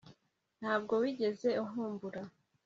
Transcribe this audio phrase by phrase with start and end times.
[0.59, 2.21] ntabwo wigeze unkumbura